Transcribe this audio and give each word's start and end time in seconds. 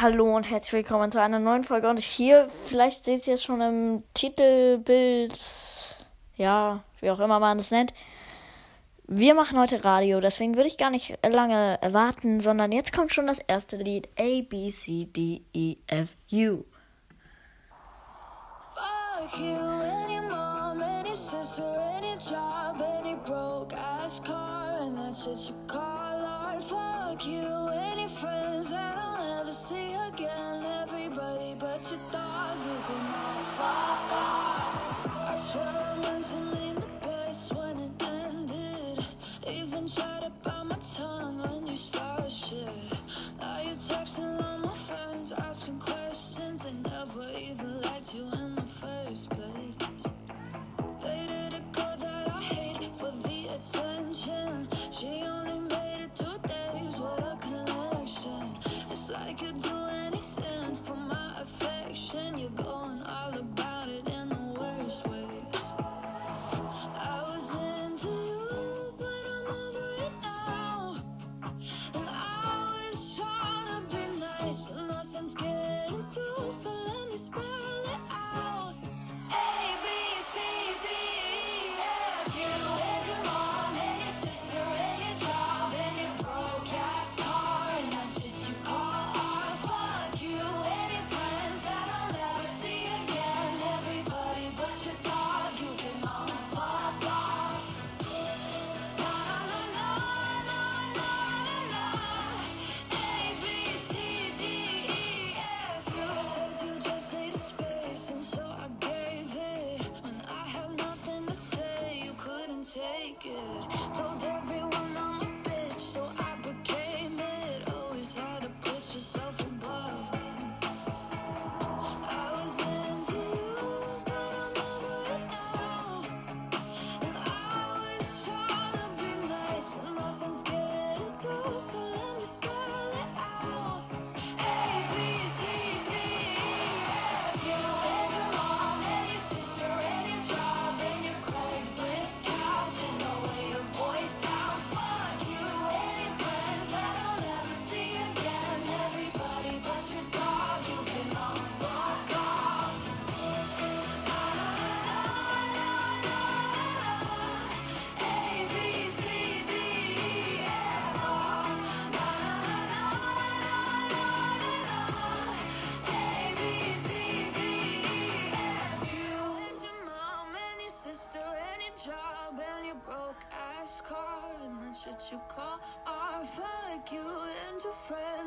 Hallo 0.00 0.34
und 0.34 0.50
herzlich 0.50 0.72
willkommen 0.72 1.12
zu 1.12 1.20
einer 1.20 1.38
neuen 1.38 1.62
Folge. 1.62 1.88
Und 1.88 2.00
hier, 2.00 2.48
vielleicht 2.48 3.04
seht 3.04 3.28
ihr 3.28 3.34
es 3.34 3.44
schon 3.44 3.60
im 3.60 4.02
Titelbild, 4.12 5.38
ja, 6.36 6.82
wie 7.00 7.10
auch 7.12 7.20
immer 7.20 7.38
man 7.38 7.60
es 7.60 7.70
nennt. 7.70 7.94
Wir 9.06 9.34
machen 9.34 9.56
heute 9.56 9.84
Radio, 9.84 10.18
deswegen 10.18 10.56
würde 10.56 10.66
ich 10.66 10.78
gar 10.78 10.90
nicht 10.90 11.16
lange 11.24 11.78
warten, 11.80 12.40
sondern 12.40 12.72
jetzt 12.72 12.92
kommt 12.92 13.14
schon 13.14 13.28
das 13.28 13.38
erste 13.38 13.76
Lied 13.76 14.08
A, 14.18 14.42
B, 14.42 14.68
C, 14.70 15.04
D, 15.04 15.42
E, 15.52 15.76
F, 15.86 16.16
U. 16.32 16.64
Fuck 18.74 19.38
you, 19.38 19.56
any 19.56 20.20
mom, 20.28 20.82
any 20.82 21.14
sister, 21.14 21.62
any 21.96 22.16
job, 22.18 22.82
any 22.98 23.14
broke 23.24 23.72
ass 23.76 24.20
car, 24.24 24.76
and 24.80 24.98
that's 24.98 25.22
shit 25.22 25.48
you 25.48 25.54
call 25.68 25.78
art. 25.80 26.64
Fuck 26.64 27.24
you, 27.24 27.46
any 27.92 28.08
friends 28.08 28.70
that 28.70 28.96
never 28.96 29.03
see 29.68 29.94
again. 29.94 30.62
Everybody 30.82 31.56
but 31.58 31.80
you 31.90 31.98
can 32.86 33.04
all 33.22 33.44
fuck 33.56 34.12
off. 34.12 35.06
I 35.30 35.34
swear 35.36 35.64
I 35.64 35.96
meant 36.02 36.24
to 36.32 36.40
mean 36.54 36.74
the 36.74 36.92
best 37.00 37.54
when 37.54 37.78
it 37.86 38.02
ended. 38.02 39.04
Even 39.48 39.88
tried 39.88 40.22
to 40.24 40.32
bite 40.42 40.64
my 40.64 40.76
tongue 40.96 41.38
when 41.38 41.66
you 41.66 41.76
started 41.76 42.30
shit. 42.30 42.68
Now 43.40 43.62
you're 43.64 43.80
texting 43.88 44.42
all 44.44 44.58
my 44.58 44.74
friends, 44.74 45.32
asking 45.32 45.78
questions. 45.78 46.64
They 46.64 46.74
never 46.90 47.26
even 47.48 47.80
liked 47.80 48.14
you 48.14 48.24
in 48.40 48.54
the 48.56 48.68
first 48.80 49.30
place. 49.30 49.53
I 59.16 59.32
could 59.32 59.62
do 59.62 59.68
it. 59.68 60.03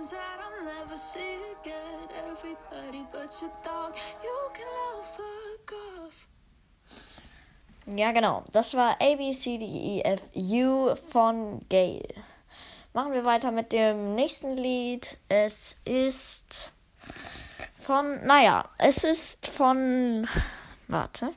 Friends 0.08 0.14
I'll 0.40 0.66
never 0.66 0.98
see 0.98 1.38
again. 1.62 2.08
Everybody 2.30 3.06
but 3.12 3.42
your 3.42 3.52
dog, 3.64 3.96
you 4.22 4.50
can 4.54 4.68
all 4.68 5.04
fuck 5.04 5.74
off. 5.74 6.28
Ja, 7.96 8.12
genau. 8.12 8.44
Das 8.52 8.74
war 8.74 8.98
A, 9.00 9.16
B, 9.16 9.34
C, 9.34 9.58
D, 9.58 9.66
E, 9.66 10.02
F, 10.04 10.30
U 10.34 10.96
von 10.96 11.66
Gail. 11.70 12.06
Machen 12.94 13.14
wir 13.14 13.24
weiter 13.24 13.52
mit 13.52 13.72
dem 13.72 14.16
nächsten 14.16 14.58
Lied. 14.58 15.18
Es 15.30 15.78
ist 15.86 16.72
von, 17.80 18.26
naja, 18.26 18.70
es 18.78 19.04
ist 19.04 19.48
von, 19.48 20.28
warte. 20.88 21.34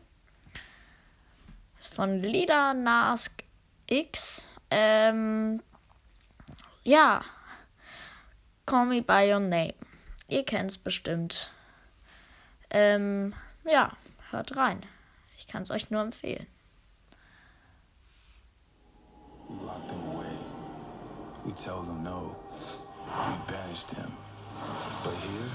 Es 1.78 1.86
ist 1.86 1.94
von 1.94 2.22
Lida 2.22 2.74
Nas 2.74 3.30
X. 3.86 4.48
Ähm, 4.70 5.62
ja. 6.82 7.20
Call 8.70 8.84
Me 8.84 9.00
By 9.00 9.28
Your 9.28 9.40
Name. 9.40 9.74
Ihr 10.28 10.44
kennt 10.44 10.70
es 10.70 10.78
bestimmt. 10.78 11.50
Ähm, 12.70 13.34
ja, 13.64 13.90
hört 14.30 14.56
rein. 14.56 14.86
Ich 15.38 15.48
kann 15.48 15.64
es 15.64 15.72
euch 15.72 15.90
nur 15.90 16.02
empfehlen. 16.02 16.46
We 19.48 19.56
lock 19.66 19.88
them 19.88 19.98
away. 20.14 20.36
We 21.44 21.52
tell 21.52 21.82
them 21.82 22.04
no. 22.04 22.36
We 23.08 23.52
banish 23.52 23.82
them. 23.86 24.12
But 25.02 25.14
here, 25.14 25.50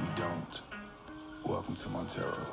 we 0.00 0.06
don't. 0.16 0.62
Welcome 1.44 1.74
to 1.74 1.90
Montero. 1.90 2.46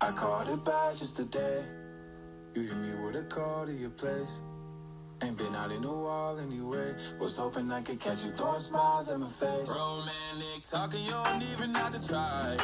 I 0.00 0.12
called 0.12 0.48
it 0.48 0.64
back 0.64 0.96
just 0.96 1.18
today. 1.18 1.62
You 2.54 2.62
hit 2.62 2.76
me 2.78 3.04
with 3.04 3.16
a 3.16 3.24
call 3.24 3.66
to 3.66 3.72
your 3.72 3.90
place. 3.90 4.40
Ain't 5.24 5.38
been 5.38 5.54
out 5.54 5.72
in 5.72 5.82
a 5.84 5.88
while 5.88 6.38
anyway. 6.38 6.92
Was 7.18 7.38
hoping 7.38 7.70
I 7.72 7.80
could 7.80 7.98
catch 7.98 8.26
you 8.26 8.30
throwing 8.32 8.60
smiles 8.60 9.08
at 9.08 9.18
my 9.18 9.26
face. 9.26 9.72
Romantic 9.72 10.60
talking, 10.68 11.00
you 11.00 11.12
don't 11.12 11.42
even 11.52 11.74
have 11.74 11.92
to 11.96 12.08
try. 12.08 12.56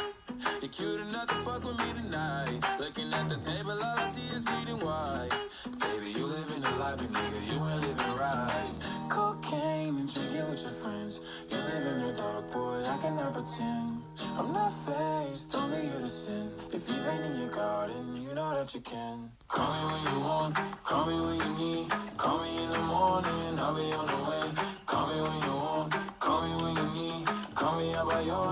You're 0.60 0.68
cute 0.68 1.00
enough 1.00 1.26
to 1.28 1.34
fuck 1.40 1.64
with 1.64 1.78
me 1.80 2.04
tonight. 2.04 2.60
Looking 2.78 3.08
at 3.16 3.28
the 3.30 3.40
table, 3.40 3.72
all 3.72 3.96
I 3.96 4.04
see 4.12 4.36
is 4.36 4.44
bleeding 4.44 4.84
white. 4.84 5.32
Baby, 5.60 6.16
you 6.16 6.24
living 6.24 6.62
the 6.62 6.72
life, 6.80 6.96
but 6.96 7.12
nigga, 7.12 7.40
you 7.52 7.60
ain't 7.68 7.82
living 7.84 8.16
right. 8.16 8.72
Cocaine 9.10 9.92
and 10.00 10.08
drinking 10.08 10.48
with 10.48 10.62
your 10.62 10.72
friends. 10.72 11.44
You 11.50 11.58
live 11.58 11.86
in 11.92 11.98
the 12.06 12.12
dark, 12.16 12.50
boy, 12.50 12.80
I 12.80 12.96
cannot 12.96 13.34
pretend. 13.34 14.00
I'm 14.40 14.54
not 14.54 14.72
faced, 14.72 15.52
tell 15.52 15.68
me 15.68 15.84
you're 15.84 16.00
the 16.00 16.08
sin. 16.08 16.48
If 16.72 16.88
you 16.88 16.96
ain't 16.96 17.24
in 17.26 17.40
your 17.40 17.50
garden, 17.50 18.16
you 18.16 18.34
know 18.34 18.54
that 18.56 18.72
you 18.74 18.80
can. 18.80 19.28
Call 19.48 19.68
me 19.68 19.92
when 19.92 20.14
you 20.14 20.20
want, 20.24 20.54
call 20.82 21.04
me 21.04 21.20
when 21.20 21.36
you 21.36 21.52
need. 21.60 21.90
Call 22.16 22.40
me 22.40 22.64
in 22.64 22.70
the 22.72 22.80
morning, 22.88 23.58
I'll 23.60 23.76
be 23.76 23.92
on 23.92 24.06
the 24.08 24.20
way. 24.32 24.48
Call 24.86 25.06
me 25.12 25.20
when 25.20 25.38
you 25.44 25.54
want, 25.60 25.92
call 26.20 26.40
me 26.40 26.56
when 26.64 26.72
you 26.72 26.88
need. 26.96 27.26
Call 27.54 27.76
me 27.78 27.92
out 27.92 28.08
by 28.08 28.20
your 28.22 28.49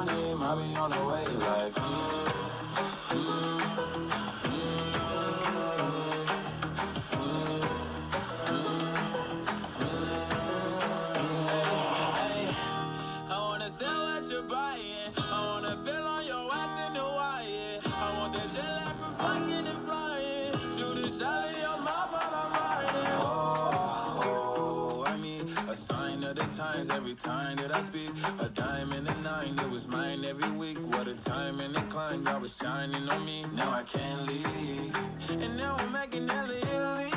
every 30.28 30.50
week. 30.58 30.78
What 30.92 31.08
a 31.08 31.16
time 31.24 31.58
and 31.60 31.74
climb, 31.90 32.22
God 32.24 32.42
was 32.42 32.56
shining 32.56 33.08
on 33.08 33.24
me. 33.24 33.44
Now 33.56 33.70
I 33.70 33.82
can't 33.82 34.26
leave. 34.26 34.94
And 35.42 35.56
now 35.56 35.74
I'm 35.78 35.92
making 35.92 36.28
hella 36.28 36.54
Italy. 36.54 37.10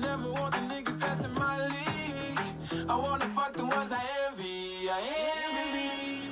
Never 0.00 0.32
want 0.32 0.52
the 0.54 0.62
niggas 0.72 0.98
that's 0.98 1.22
my 1.38 1.56
league. 1.74 2.90
I 2.90 2.96
wanna 2.96 3.24
fuck 3.24 3.52
the 3.52 3.62
ones 3.62 3.92
I 3.92 4.02
envy. 4.26 4.90
I 4.90 5.00
envy. 5.44 6.22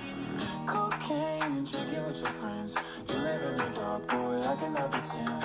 Cocaine 0.66 1.52
and 1.58 1.70
drinking 1.70 2.04
with 2.06 2.18
your 2.20 2.34
friends. 2.40 2.72
You 3.08 3.18
live 3.20 3.42
in 3.50 3.56
the 3.58 3.70
dark, 3.78 4.08
boy, 4.08 4.40
I 4.50 4.54
cannot 4.56 4.90
pretend. 4.90 5.44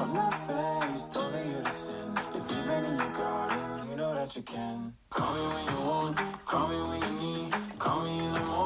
I'm 0.00 0.12
not 0.14 0.34
faced, 0.34 1.16
only 1.16 1.42
you 1.50 1.62
to 1.64 1.70
sin. 1.70 2.08
If 2.34 2.44
you've 2.52 2.66
been 2.66 2.84
in 2.84 2.96
your 2.98 3.12
garden, 3.12 3.90
you 3.90 3.96
know 3.96 4.14
that 4.14 4.36
you 4.36 4.42
can. 4.42 4.92
Call 5.10 5.32
me 5.34 5.42
when 5.54 5.64
you 5.72 5.80
want, 5.88 6.16
call 6.44 6.68
me 6.68 6.78
when 6.88 7.00
you 7.02 7.12
need. 7.20 7.52
Call 7.78 8.00
me 8.04 8.18
in 8.26 8.32
the 8.34 8.40
morning, 8.40 8.65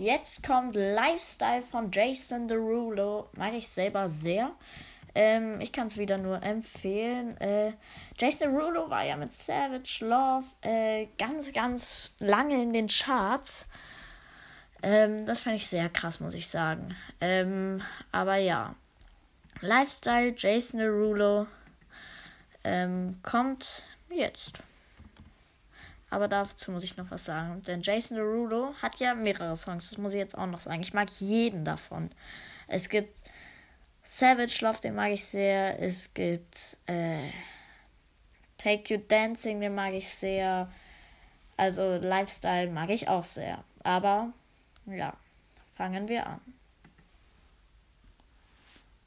Jetzt 0.00 0.42
kommt 0.42 0.76
Lifestyle 0.76 1.60
von 1.60 1.90
Jason 1.92 2.48
Derulo. 2.48 3.28
Mag 3.36 3.52
ich 3.52 3.68
selber 3.68 4.08
sehr. 4.08 4.50
Ähm, 5.14 5.60
ich 5.60 5.72
kann 5.72 5.88
es 5.88 5.98
wieder 5.98 6.16
nur 6.16 6.42
empfehlen. 6.42 7.38
Äh, 7.38 7.74
Jason 8.18 8.50
Derulo 8.50 8.88
war 8.88 9.04
ja 9.04 9.16
mit 9.16 9.30
Savage 9.30 9.98
Love 10.00 10.46
äh, 10.62 11.08
ganz, 11.18 11.52
ganz 11.52 12.12
lange 12.18 12.62
in 12.62 12.72
den 12.72 12.86
Charts. 12.86 13.66
Ähm, 14.82 15.26
das 15.26 15.42
fand 15.42 15.56
ich 15.56 15.66
sehr 15.66 15.90
krass, 15.90 16.18
muss 16.18 16.32
ich 16.32 16.48
sagen. 16.48 16.96
Ähm, 17.20 17.82
aber 18.10 18.36
ja. 18.36 18.74
Lifestyle 19.60 20.32
Jason 20.34 20.80
Derulo 20.80 21.46
ähm, 22.64 23.18
kommt 23.22 23.82
jetzt. 24.08 24.62
Aber 26.10 26.26
dazu 26.26 26.72
muss 26.72 26.82
ich 26.82 26.96
noch 26.96 27.10
was 27.10 27.24
sagen. 27.24 27.62
Denn 27.62 27.82
Jason 27.82 28.16
Derulo 28.16 28.74
hat 28.82 28.96
ja 28.96 29.14
mehrere 29.14 29.56
Songs. 29.56 29.90
Das 29.90 29.98
muss 29.98 30.12
ich 30.12 30.18
jetzt 30.18 30.36
auch 30.36 30.46
noch 30.46 30.60
sagen. 30.60 30.82
Ich 30.82 30.92
mag 30.92 31.08
jeden 31.20 31.64
davon. 31.64 32.10
Es 32.66 32.88
gibt 32.88 33.22
Savage 34.02 34.58
Love, 34.62 34.80
den 34.80 34.96
mag 34.96 35.12
ich 35.12 35.24
sehr. 35.24 35.80
Es 35.80 36.12
gibt 36.12 36.78
äh, 36.86 37.30
Take 38.58 38.94
You 38.94 39.00
Dancing, 39.06 39.60
den 39.60 39.74
mag 39.74 39.94
ich 39.94 40.08
sehr. 40.08 40.70
Also 41.56 41.96
Lifestyle 41.96 42.70
mag 42.70 42.90
ich 42.90 43.08
auch 43.08 43.24
sehr. 43.24 43.62
Aber 43.84 44.32
ja, 44.86 45.14
fangen 45.76 46.08
wir 46.08 46.26
an. 46.26 46.40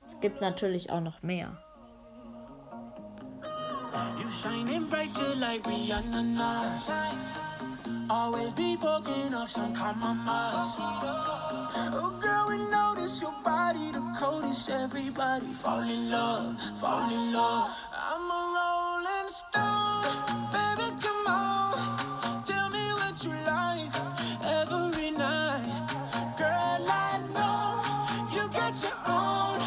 Es 0.08 0.20
gibt 0.22 0.42
natürlich 0.42 0.90
auch 0.90 1.02
noch 1.02 1.22
mehr. 1.22 1.63
You 3.94 4.30
shining 4.30 4.86
bright 4.88 5.14
just 5.16 5.38
like 5.40 5.64
Rihanna 5.64 6.24
now. 6.36 6.80
Always 8.10 8.54
be 8.54 8.76
fucking 8.78 9.34
up 9.34 9.48
some 9.48 9.74
compromise. 9.74 10.76
Oh 11.96 12.16
girl, 12.22 12.48
we 12.50 12.58
notice 12.72 13.22
your 13.22 13.34
body 13.44 13.92
the 13.92 14.02
coldest. 14.20 14.70
Everybody 14.70 15.48
fall 15.48 15.82
in 15.82 16.12
love, 16.12 16.60
fall 16.80 17.10
in 17.12 17.34
love. 17.34 17.72
I'm 17.94 18.32
a 18.32 18.42
rolling 18.58 19.30
stone, 19.30 20.52
baby, 20.54 20.90
come 21.02 21.28
on. 21.28 22.44
Tell 22.46 22.70
me 22.70 22.86
what 22.94 23.24
you 23.24 23.34
like 23.46 23.94
every 24.44 25.12
night. 25.12 25.88
Girl, 26.38 26.86
I 26.90 27.20
know 27.34 28.36
you 28.36 28.50
got 28.50 28.74
your 28.84 29.00
own, 29.08 29.60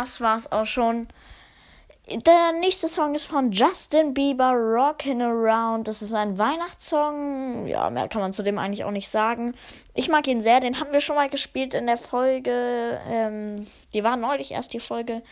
das 0.00 0.20
war's 0.20 0.50
auch 0.52 0.66
schon. 0.66 1.08
Der 2.10 2.52
nächste 2.58 2.88
Song 2.88 3.14
ist 3.14 3.26
von 3.26 3.52
Justin 3.52 4.14
Bieber, 4.14 4.52
Rockin' 4.52 5.20
Around. 5.20 5.88
Das 5.88 6.00
ist 6.00 6.14
ein 6.14 6.38
Weihnachtssong. 6.38 7.66
Ja, 7.66 7.90
mehr 7.90 8.08
kann 8.08 8.22
man 8.22 8.32
zu 8.32 8.42
dem 8.42 8.58
eigentlich 8.58 8.84
auch 8.84 8.92
nicht 8.92 9.10
sagen. 9.10 9.54
Ich 9.94 10.08
mag 10.08 10.26
ihn 10.26 10.40
sehr. 10.40 10.60
Den 10.60 10.80
haben 10.80 10.92
wir 10.92 11.00
schon 11.00 11.16
mal 11.16 11.28
gespielt 11.28 11.74
in 11.74 11.86
der 11.86 11.98
Folge. 11.98 12.98
Ähm, 13.06 13.66
die 13.92 14.04
war 14.04 14.16
neulich 14.16 14.52
erst 14.52 14.72
die 14.72 14.80
Folge. 14.80 15.22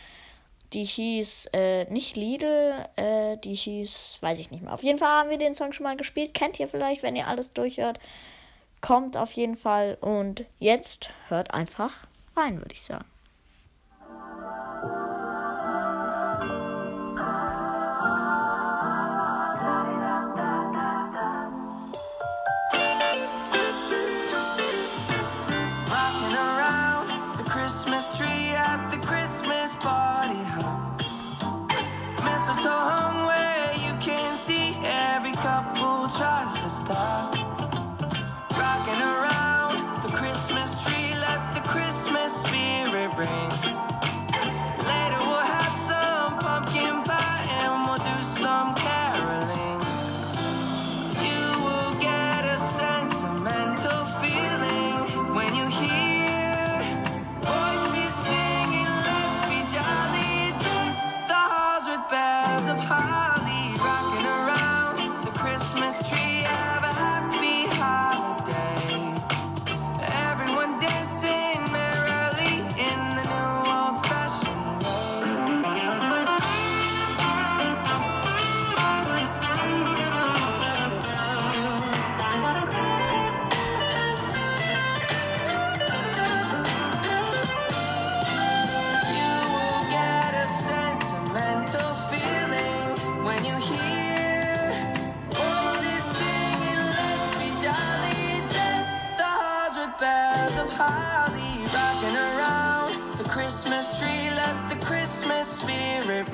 Die 0.74 0.84
hieß 0.84 1.48
äh, 1.54 1.84
nicht 1.90 2.16
Lidl, 2.16 2.74
äh, 2.96 3.38
die 3.38 3.54
hieß, 3.54 4.18
weiß 4.20 4.38
ich 4.38 4.50
nicht 4.50 4.62
mehr. 4.62 4.74
Auf 4.74 4.82
jeden 4.82 4.98
Fall 4.98 5.08
haben 5.08 5.30
wir 5.30 5.38
den 5.38 5.54
Song 5.54 5.72
schon 5.72 5.84
mal 5.84 5.96
gespielt. 5.96 6.34
Kennt 6.34 6.60
ihr 6.60 6.68
vielleicht, 6.68 7.02
wenn 7.02 7.16
ihr 7.16 7.28
alles 7.28 7.54
durchhört. 7.54 8.00
Kommt 8.82 9.16
auf 9.16 9.32
jeden 9.32 9.56
Fall. 9.56 9.96
Und 10.00 10.44
jetzt 10.58 11.08
hört 11.28 11.54
einfach 11.54 11.92
rein, 12.36 12.58
würde 12.58 12.74
ich 12.74 12.82
sagen. 12.82 13.06
O 14.82 14.95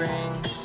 spring. 0.06 0.61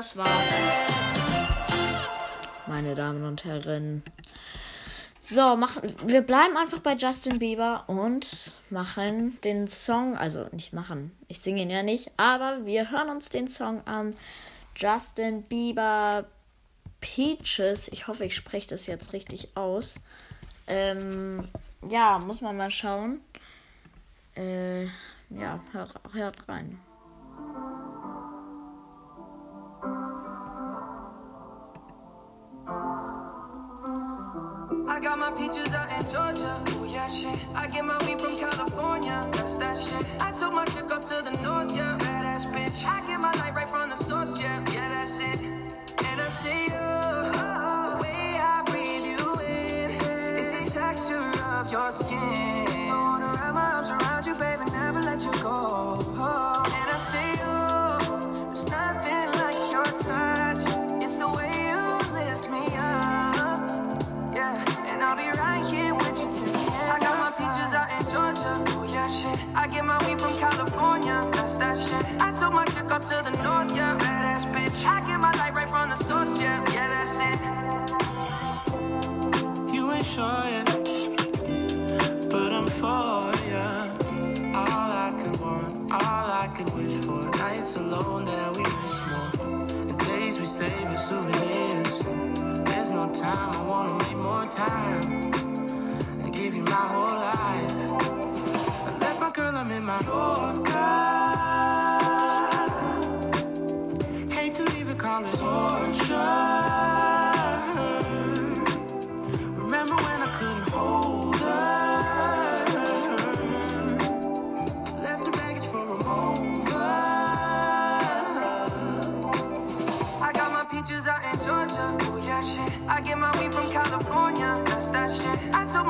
Das 0.00 0.16
war's. 0.16 0.28
Meine 2.66 2.94
Damen 2.94 3.22
und 3.24 3.44
Herren. 3.44 4.02
So, 5.20 5.56
machen, 5.56 5.82
wir 6.06 6.22
bleiben 6.22 6.56
einfach 6.56 6.78
bei 6.78 6.94
Justin 6.94 7.38
Bieber 7.38 7.84
und 7.86 8.56
machen 8.70 9.38
den 9.42 9.68
Song, 9.68 10.16
also 10.16 10.46
nicht 10.52 10.72
machen, 10.72 11.12
ich 11.28 11.40
singe 11.40 11.60
ihn 11.60 11.70
ja 11.70 11.82
nicht, 11.82 12.10
aber 12.16 12.64
wir 12.64 12.90
hören 12.90 13.10
uns 13.10 13.28
den 13.28 13.48
Song 13.48 13.86
an. 13.86 14.14
Justin 14.74 15.42
Bieber 15.42 16.24
Peaches. 17.02 17.88
Ich 17.88 18.08
hoffe, 18.08 18.24
ich 18.24 18.34
spreche 18.34 18.68
das 18.68 18.86
jetzt 18.86 19.12
richtig 19.12 19.54
aus. 19.54 19.96
Ähm, 20.66 21.46
ja, 21.90 22.18
muss 22.18 22.40
man 22.40 22.56
mal 22.56 22.70
schauen. 22.70 23.20
Äh, 24.34 24.84
ja, 25.28 25.60
hör, 25.72 25.88
hört 26.14 26.48
rein. 26.48 26.80
I 35.00 35.02
got 35.02 35.18
my 35.18 35.30
peaches 35.30 35.72
out 35.72 35.90
in 35.90 36.02
Georgia. 36.12 36.62
Oh 36.76 36.84
yeah, 36.84 37.06
shit. 37.06 37.34
I 37.54 37.66
get 37.68 37.86
my 37.86 37.96
weed 38.04 38.20
from 38.20 38.36
California. 38.36 39.26
That's 39.32 39.54
that 39.54 39.78
shit. 39.78 40.04
I 40.20 40.30
took 40.30 40.52
my 40.52 40.66
chick 40.66 40.90
up 40.92 41.06
to 41.06 41.22
the 41.24 41.30
north, 41.42 41.74
yeah. 41.74 41.96
Badass 41.98 42.44
bitch. 42.52 42.84
I 42.84 43.00
get 43.06 43.18
my 43.18 43.32
light 43.32 43.49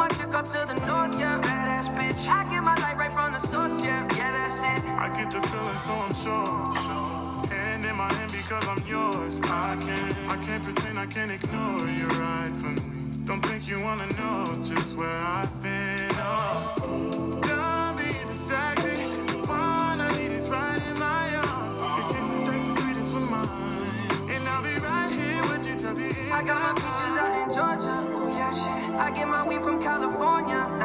my 0.01 0.09
chick 0.17 0.33
up 0.33 0.49
to 0.49 0.61
the 0.65 0.77
north, 0.87 1.21
yeah. 1.21 1.39
Badass 1.45 1.89
bitch. 1.95 2.21
I 2.27 2.49
get 2.49 2.65
my 2.65 2.75
light 2.77 2.97
right 2.97 3.13
from 3.13 3.33
the 3.33 3.39
source, 3.39 3.85
yeah. 3.85 4.09
Yeah, 4.17 4.33
that's 4.33 4.59
it. 4.73 4.89
I 5.05 5.09
get 5.13 5.31
the 5.31 5.43
feeling, 5.49 5.81
so 5.87 5.93
I'm 6.05 6.15
sure. 6.25 6.53
Hand 7.53 7.85
in 7.85 7.97
my 7.97 8.11
hand 8.15 8.33
because 8.33 8.67
I'm 8.73 8.81
yours. 8.89 9.43
I 9.45 9.77
can't, 9.87 10.17
I 10.35 10.37
can't 10.47 10.65
pretend, 10.65 10.99
I 10.99 11.05
can't 11.05 11.31
ignore 11.31 11.85
you 11.99 12.07
right 12.25 12.55
from 12.57 12.75
me. 12.77 13.25
Don't 13.29 13.45
think 13.45 13.69
you 13.69 13.79
wanna 13.83 14.09
know 14.19 14.45
just 14.65 14.97
where 14.97 15.21
I've 15.37 15.55
been. 15.63 16.09
Oh, 16.17 17.39
don't 17.45 17.95
be 18.01 18.11
distracted. 18.33 18.97
The 19.29 19.39
one 19.47 20.01
I 20.01 20.09
right 20.49 20.81
in 20.91 20.97
my 20.99 21.27
arms. 21.45 21.77
Your 21.99 22.09
kisses 22.13 22.43
taste 22.49 22.67
the 22.69 22.81
sweetest 22.81 23.11
for 23.13 23.25
mine, 23.35 24.33
and 24.33 24.43
I'll 24.49 24.65
be 24.65 24.75
right 24.81 25.13
here 25.21 25.43
with 25.53 25.63
you 25.69 25.77
till 25.79 25.95
the 25.95 26.09
end. 26.09 26.33
I 26.33 26.43
got 26.43 26.59
my 26.65 26.73
peaches 26.81 27.15
out 27.23 27.35
in 27.43 27.49
Georgia. 27.57 27.97
Oh 28.17 28.29
yeah, 28.39 28.51
shit. 28.51 28.81
I 29.01 29.11
get 29.11 29.29
my 29.29 29.47
weed 29.49 29.63
from 29.63 29.80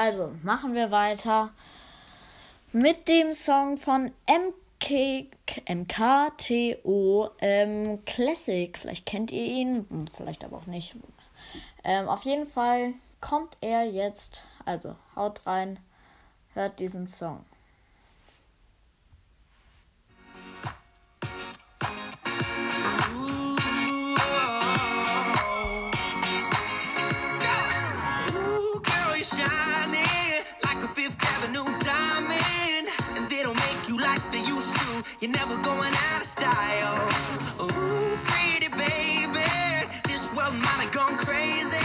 Also 0.00 0.32
machen 0.42 0.72
wir 0.72 0.90
weiter 0.90 1.50
mit 2.72 3.06
dem 3.06 3.34
Song 3.34 3.76
von 3.76 4.10
MK, 4.26 5.26
MKTO 5.68 7.28
ähm, 7.38 8.02
Classic. 8.06 8.78
Vielleicht 8.78 9.04
kennt 9.04 9.30
ihr 9.30 9.44
ihn, 9.44 10.08
vielleicht 10.10 10.42
aber 10.42 10.56
auch 10.56 10.64
nicht. 10.64 10.96
Ähm, 11.84 12.08
auf 12.08 12.22
jeden 12.22 12.46
Fall 12.46 12.94
kommt 13.20 13.58
er 13.60 13.84
jetzt. 13.84 14.46
Also 14.64 14.96
haut 15.16 15.46
rein, 15.46 15.78
hört 16.54 16.80
diesen 16.80 17.06
Song. 17.06 17.44
You're 35.20 35.30
never 35.32 35.58
going 35.58 35.92
out 35.92 36.20
of 36.20 36.24
style. 36.24 36.96
Ooh, 37.60 38.16
pretty 38.24 38.68
baby. 38.68 39.44
This 40.04 40.32
world 40.34 40.54
might 40.54 40.80
have 40.80 40.92
gone 40.92 41.18
crazy. 41.18 41.76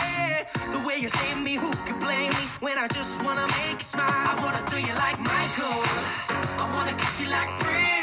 The 0.71 0.81
way 0.87 0.95
you 1.01 1.09
save 1.09 1.43
me, 1.43 1.55
who 1.55 1.69
could 1.83 1.99
blame 1.99 2.29
me? 2.29 2.45
When 2.61 2.77
I 2.77 2.87
just 2.87 3.21
wanna 3.25 3.45
make 3.59 3.73
you 3.73 3.79
smile. 3.79 4.07
I 4.07 4.35
wanna 4.41 4.63
do 4.69 4.77
you 4.79 4.95
like 4.95 5.19
Michael. 5.19 5.83
I 6.63 6.71
wanna 6.73 6.93
kiss 6.93 7.19
you 7.19 7.29
like 7.29 7.49
Prince. 7.59 7.94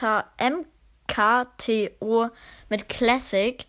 MKT, 0.00 0.74
MKTO 1.14 2.28
mit 2.68 2.88
Classic. 2.88 3.66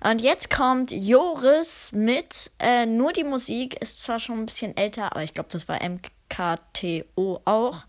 Und 0.00 0.20
jetzt 0.20 0.50
kommt 0.50 0.92
Joris 0.92 1.90
mit 1.92 2.52
äh, 2.60 2.86
nur 2.86 3.12
die 3.12 3.24
Musik. 3.24 3.80
Ist 3.80 4.02
zwar 4.02 4.20
schon 4.20 4.40
ein 4.40 4.46
bisschen 4.46 4.76
älter, 4.76 5.10
aber 5.10 5.24
ich 5.24 5.34
glaube, 5.34 5.48
das 5.52 5.68
war 5.68 5.80
MKTO 5.82 7.40
auch 7.44 7.84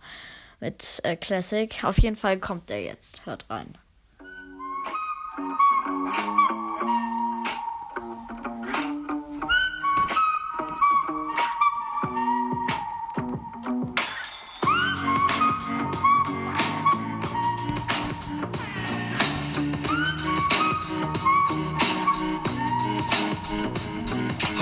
mit 0.60 1.02
äh, 1.04 1.16
Classic. 1.16 1.84
Auf 1.84 2.00
jeden 2.00 2.16
Fall 2.16 2.40
kommt 2.40 2.70
er 2.72 2.82
jetzt. 2.82 3.26
Hört 3.26 3.46
rein. 3.50 3.78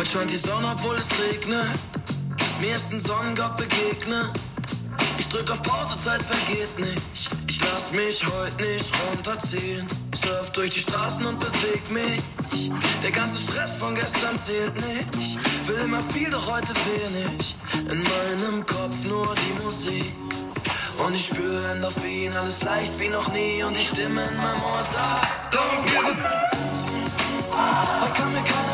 Heute 0.08 0.20
scheint 0.20 0.32
die 0.32 0.38
Sonne, 0.38 0.68
obwohl 0.72 0.96
es 0.96 1.10
regnet. 1.20 1.68
mir 2.62 2.74
ist 2.74 2.94
ein 2.94 3.00
Sonnengott 3.00 3.58
begegnet. 3.58 4.30
Ich 5.20 5.28
drück 5.28 5.52
auf 5.52 5.62
Pause, 5.62 5.98
Zeit 5.98 6.22
vergeht 6.22 6.80
nicht. 6.80 7.30
Ich 7.50 7.60
lass 7.60 7.92
mich 7.92 8.24
heute 8.24 8.64
nicht 8.64 8.90
runterziehen. 9.10 9.86
Surf 10.16 10.50
durch 10.52 10.70
die 10.70 10.80
Straßen 10.80 11.26
und 11.26 11.38
beweg 11.40 11.92
mich. 11.92 12.72
Der 13.04 13.12
ganze 13.12 13.52
Stress 13.52 13.76
von 13.76 13.96
gestern 13.96 14.40
zählt 14.40 14.76
nicht. 14.76 15.68
Will 15.68 15.76
immer 15.84 16.02
viel, 16.02 16.30
doch 16.30 16.54
heute 16.54 16.74
wenig. 16.74 17.58
In 17.92 18.02
meinem 18.02 18.66
Kopf 18.66 19.04
nur 19.10 19.28
die 19.36 19.64
Musik. 19.64 20.14
Und 21.06 21.16
ich 21.16 21.26
spüre 21.26 21.72
Endorphin, 21.74 22.32
alles 22.32 22.64
leicht 22.64 22.98
wie 23.00 23.10
noch 23.10 23.28
nie. 23.34 23.62
Und 23.62 23.76
die 23.76 23.84
Stimme 23.84 24.24
in 24.24 24.38
meinem 24.38 24.64
Ohr 24.64 24.84
sagt, 24.86 25.54
don't 25.54 25.86
give 25.86 26.08
a 26.08 26.48
Heute 28.00 28.14
kann 28.14 28.32
mir 28.32 28.44
keiner 28.44 28.67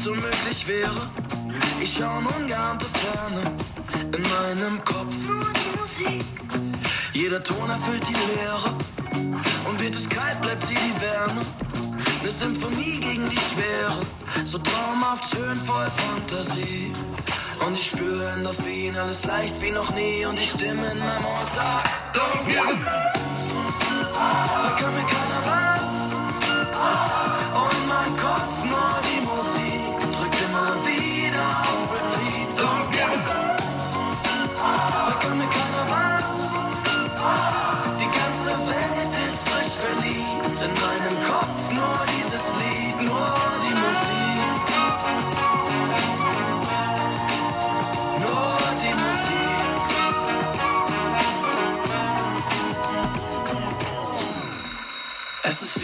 nichts 0.00 0.06
unmöglich 0.06 0.66
wäre. 0.66 1.10
Ich 1.80 1.98
schau 1.98 2.18
in 2.18 2.26
ungeahnte 2.26 2.86
Ferne, 2.86 3.42
in 4.16 4.22
meinem 4.22 4.84
Kopf. 4.84 5.14
Jeder 7.12 7.42
Ton 7.42 7.68
erfüllt 7.68 8.02
die 8.08 8.14
Leere. 8.14 8.72
Und 9.68 9.82
wird 9.82 9.94
es 9.94 10.08
kalt, 10.08 10.40
bleibt 10.40 10.64
sie 10.64 10.74
die 10.74 11.00
Wärme. 11.00 11.42
Eine 12.20 12.30
Symphonie 12.30 12.98
gegen 13.00 13.28
die 13.28 13.36
Schwere. 13.36 14.00
So 14.44 14.58
traumhaft 14.58 15.24
schön 15.34 15.56
voll 15.56 15.86
Fantasie. 15.90 16.92
Und 17.66 17.74
ich 17.74 17.86
spüre 17.86 18.30
Endorphin, 18.32 18.96
alles 18.96 19.24
leicht 19.26 19.60
wie 19.60 19.70
noch 19.70 19.90
nie. 19.94 20.24
Und 20.24 20.38
die 20.38 20.46
Stimme 20.46 20.92
in 20.92 20.98
meinem 20.98 21.24
Ohr 21.24 21.46
sagt, 21.46 22.16
don't 22.16 22.46
give 22.46 22.60
a 22.60 23.10
Heute 24.62 24.82
kann 24.82 24.94
mir 24.94 25.19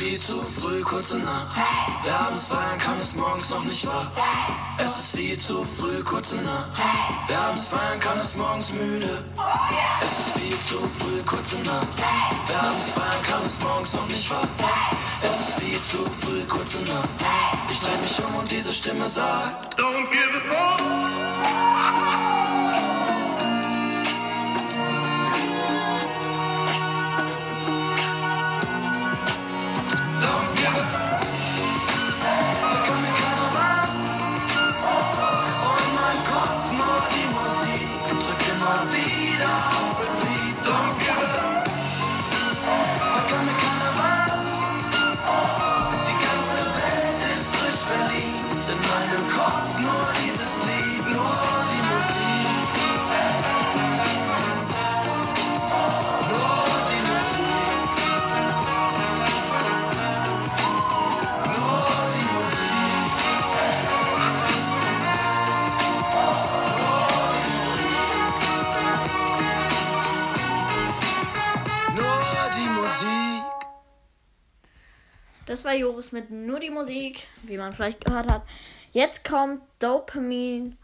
viel 0.07 0.21
zu 0.21 0.41
früh, 0.41 0.83
kurze 0.83 1.19
Nacht. 1.19 1.57
Wer 2.05 2.21
abends 2.21 2.49
feiern 2.49 2.79
kann, 2.79 2.99
ist 2.99 3.17
morgens 3.17 3.51
noch 3.51 3.65
nicht 3.65 3.87
wach. 3.87 4.09
Es 4.79 4.97
ist 4.99 5.17
viel 5.17 5.37
zu 5.37 5.65
früh, 5.65 6.03
kurze 6.05 6.37
Nacht. 6.37 6.71
Wer 7.27 7.41
abends 7.41 7.69
feiern 7.69 7.99
kann, 7.99 8.21
ist 8.21 8.37
morgens 8.37 8.73
müde. 8.73 9.25
Es 10.01 10.19
ist 10.19 10.39
viel 10.39 10.59
zu 10.61 10.77
früh, 10.77 11.23
kurze 11.25 11.59
Nacht. 11.63 11.89
Wer 12.47 12.63
abends 12.63 12.91
feiern 12.91 13.23
kann, 13.29 13.45
ist 13.47 13.63
morgens 13.63 13.95
noch 13.95 14.09
nicht 14.09 14.31
wach. 14.31 14.49
Es 15.23 15.41
ist 15.41 15.59
viel 15.59 15.83
zu 15.83 15.99
früh, 16.21 16.43
kurze 16.45 16.79
Nacht. 16.83 17.09
Ich 17.69 17.81
dreh 17.81 17.99
mich 18.03 18.29
um 18.29 18.35
und 18.37 18.51
diese 18.51 18.73
Stimme 18.73 19.09
sagt, 19.09 19.77
Don't 19.81 20.09
give 20.13 20.31
a 20.37 20.77
fuck. 20.77 21.46
Joris 75.77 76.13
mit 76.13 76.31
nur 76.31 76.61
die 76.61 76.71
Musik, 76.71 77.27
wie 77.43 77.59
man 77.59 77.73
vielleicht 77.73 78.05
gehört 78.05 78.31
hat. 78.31 78.43
Jetzt 78.93 79.25
kommt 79.25 79.63
Dopamine, 79.79 80.77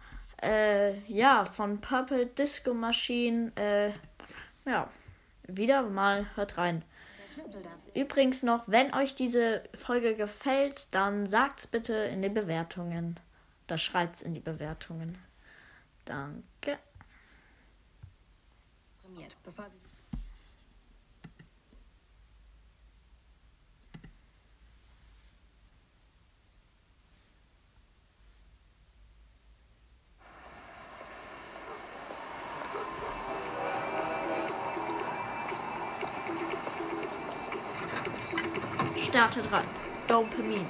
äh, 0.43 0.99
ja, 1.09 1.45
von 1.45 1.81
Purple 1.81 2.27
Disco 2.27 2.75
Machine. 2.75 3.53
Äh, 3.57 3.93
ja, 4.69 4.89
wieder 5.47 5.83
mal 5.83 6.27
hört 6.37 6.59
rein. 6.59 6.85
Übrigens 7.95 8.43
noch, 8.43 8.65
wenn 8.67 8.95
euch 8.95 9.15
diese 9.15 9.63
Folge 9.75 10.15
gefällt, 10.15 10.89
dann 10.91 11.27
sagt's 11.27 11.67
bitte 11.67 11.95
in 11.95 12.23
den 12.23 12.35
Bewertungen. 12.35 13.19
Da 13.67 13.79
schreibt's 13.79 14.23
in 14.23 14.35
die 14.35 14.41
Bewertungen. 14.41 15.19
Danke. 16.05 16.79
Bevor 19.45 19.69
sie 19.69 19.82
Startet 39.12 39.53
rein. 39.53 39.66
Dopamine. 40.09 40.64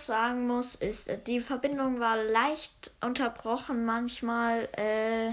Sagen 0.00 0.46
muss, 0.46 0.74
ist, 0.74 1.08
äh, 1.08 1.18
die 1.18 1.40
Verbindung 1.40 2.00
war 2.00 2.16
leicht 2.16 2.92
unterbrochen 3.00 3.84
manchmal. 3.84 4.68
Äh, 4.76 5.28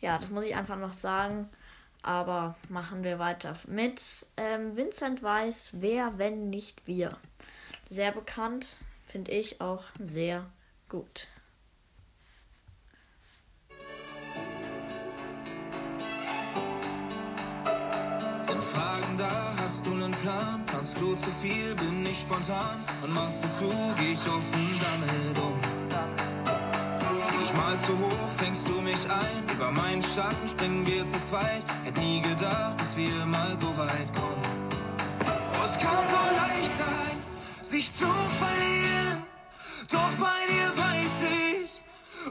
ja, 0.00 0.18
das 0.18 0.30
muss 0.30 0.44
ich 0.44 0.54
einfach 0.54 0.78
noch 0.78 0.92
sagen. 0.92 1.48
Aber 2.02 2.56
machen 2.68 3.04
wir 3.04 3.18
weiter 3.18 3.54
mit 3.66 4.00
ähm, 4.38 4.74
Vincent 4.74 5.22
Weiss, 5.22 5.70
wer, 5.74 6.16
wenn 6.16 6.48
nicht 6.48 6.86
wir. 6.86 7.18
Sehr 7.90 8.12
bekannt, 8.12 8.78
finde 9.06 9.32
ich 9.32 9.60
auch 9.60 9.84
sehr 9.98 10.46
gut. 10.88 11.26
Sind 18.50 18.64
Fragen 18.64 19.16
da, 19.16 19.30
hast 19.62 19.86
du 19.86 19.90
nen 19.90 20.10
Plan? 20.10 20.64
Kannst 20.66 21.00
du 21.00 21.14
zu 21.14 21.30
viel, 21.30 21.72
bin 21.76 22.04
ich 22.04 22.18
spontan? 22.18 22.80
Und 23.00 23.14
machst 23.14 23.44
du 23.44 23.48
zu, 23.48 23.72
geh 23.96 24.12
ich 24.12 24.26
offen 24.26 24.80
damit 24.82 25.38
um. 25.38 25.60
Flieg 27.20 27.42
ich 27.44 27.54
mal 27.54 27.78
zu 27.78 27.92
hoch, 27.96 28.28
fängst 28.28 28.68
du 28.68 28.80
mich 28.80 29.08
ein? 29.08 29.54
Über 29.54 29.70
meinen 29.70 30.02
Schatten 30.02 30.48
springen 30.48 30.84
wir 30.84 31.04
zu 31.04 31.20
zweit. 31.22 31.62
Hätt 31.84 31.96
nie 31.98 32.20
gedacht, 32.22 32.80
dass 32.80 32.96
wir 32.96 33.24
mal 33.26 33.54
so 33.54 33.68
weit 33.78 34.12
kommen. 34.14 34.42
Oh, 35.54 35.64
es 35.64 35.78
kann 35.78 36.04
so 36.10 36.22
leicht 36.42 36.72
sein, 36.76 37.22
sich 37.62 37.92
zu 37.94 38.08
verlieren. 38.08 39.22
Doch 39.92 40.12
bei 40.18 40.40
dir 40.50 40.76
weiß 40.76 41.22
ich, 41.62 41.82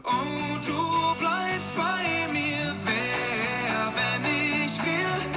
oh, 0.03 0.58
du 0.67 1.15
bleibst 1.17 1.75
bei 1.77 2.34
mir. 2.34 2.75
Wer, 2.84 3.93
wenn 3.95 4.25
ich 4.65 4.84
wir, 4.84 5.29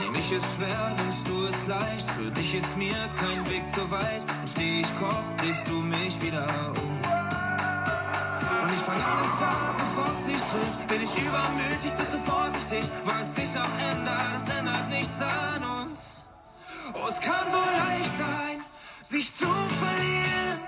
Nehm 0.00 0.14
ich 0.16 0.32
es 0.32 0.56
schwer, 0.56 0.96
nimmst 0.98 1.28
du 1.28 1.46
es 1.46 1.66
leicht. 1.68 2.10
Für 2.10 2.30
dich 2.32 2.54
ist 2.54 2.76
mir 2.76 2.96
kein 3.16 3.48
Weg 3.48 3.66
zu 3.68 3.88
weit. 3.90 4.24
Und 4.40 4.48
steh 4.48 4.80
ich 4.80 4.98
Kopf, 4.98 5.36
drehst 5.36 5.68
du 5.68 5.74
mich 5.74 6.20
wieder 6.20 6.46
um. 6.70 6.94
Und 8.62 8.72
ich 8.72 8.80
fang 8.80 9.00
alles 9.00 9.42
ab, 9.42 9.74
bevor 9.76 10.08
es 10.10 10.24
dich 10.24 10.42
trifft. 10.42 10.88
Bin 10.88 11.00
ich 11.00 11.14
übermütig, 11.16 11.92
bist 11.96 12.12
du 12.12 12.18
vorsichtig. 12.18 12.90
Was 13.04 13.36
sich 13.36 13.56
auch 13.56 13.90
ändert, 13.90 14.36
es 14.36 14.48
ändert 14.48 14.88
nichts 14.88 15.22
an 15.22 15.62
uns. 15.82 16.24
Oh, 16.94 17.08
es 17.08 17.20
kann 17.20 17.46
so 17.48 17.58
leicht 17.58 18.18
sein, 18.18 18.64
sich 19.02 19.32
zu 19.32 19.46
verlieren. 19.46 20.58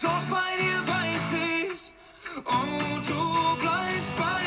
Doch 0.00 0.24
bei 0.30 0.50
dir 0.58 0.88
weiß 0.88 1.26
ich, 1.74 1.92
oh, 2.46 2.98
du 3.06 3.60
bleibst 3.60 4.16
bei 4.16 4.43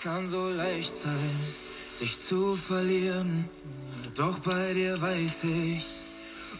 Es 0.00 0.04
kann 0.04 0.26
so 0.26 0.48
leicht 0.48 0.96
sein, 0.96 1.30
sich 1.94 2.18
zu 2.18 2.56
verlieren. 2.56 3.46
Doch 4.16 4.38
bei 4.38 4.72
dir 4.72 4.98
weiß 4.98 5.44
ich, 5.44 5.84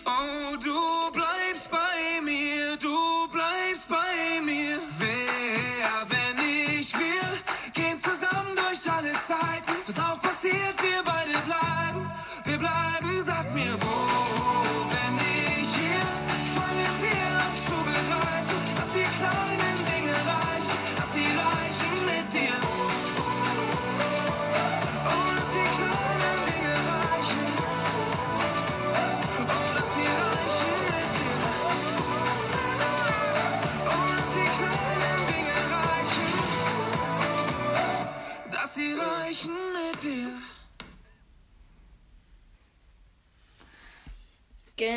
oh, 0.05 0.57
du 0.63 1.11
bleibst 1.11 1.71
bei 1.71 2.21
mir, 2.23 2.77
du 2.77 2.95
bleibst 3.33 3.89
bei 3.89 4.45
mir. 4.45 4.79
Wer, 4.99 6.11
wenn 6.11 6.79
ich 6.79 6.93
wir, 6.93 7.73
gehen 7.73 7.99
zusammen 7.99 8.55
durch 8.57 8.93
alle 8.93 9.13
Zeiten. 9.13 9.73
Was 9.87 9.99
auch 9.99 10.21
passiert, 10.21 10.77
wir 10.83 11.03
beide 11.03 11.39
bleiben, 11.47 12.13
wir 12.45 12.59
bleiben, 12.59 13.25
sag 13.25 13.55
mir 13.55 13.75
wo. 13.81 14.40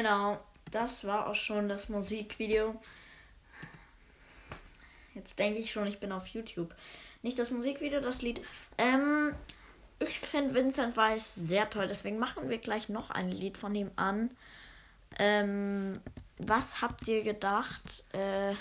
Genau, 0.04 0.38
das 0.70 1.08
war 1.08 1.28
auch 1.28 1.36
schon 1.36 1.70
das 1.70 1.88
Musikvideo. 1.88 2.76
Jetzt 5.16 5.40
denke 5.40 5.62
ich 5.62 5.72
schon, 5.72 5.88
ich 5.88 6.02
bin 6.02 6.12
auf 6.12 6.28
YouTube. 6.28 6.76
Nicht 7.22 7.40
das 7.40 7.52
Musikvideo, 7.52 8.02
das 8.02 8.22
Lied. 8.22 8.42
Ähm, 8.78 9.34
ich 10.00 10.20
finde 10.20 10.56
Vincent 10.56 10.98
Weiss 10.98 11.36
sehr 11.36 11.70
toll, 11.70 11.88
deswegen 11.88 12.20
machen 12.20 12.50
wir 12.50 12.58
gleich 12.58 12.90
noch 12.90 13.12
ein 13.12 13.30
Lied 13.30 13.58
von 13.58 13.74
ihm 13.76 13.92
an. 13.96 14.30
Ähm, 15.20 16.02
was 16.38 16.82
habt 16.82 17.08
ihr 17.08 17.24
gedacht? 17.24 18.04
Äh, 18.12 18.56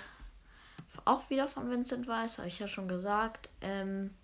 auch 1.05 1.29
wieder 1.29 1.49
von 1.49 1.69
Vincent 1.69 2.07
Weiss, 2.07 2.39
habe 2.39 2.47
ich 2.47 2.61
ja 2.61 2.69
schon 2.69 2.87
gesagt. 2.87 3.49
Ähm, 3.63 4.15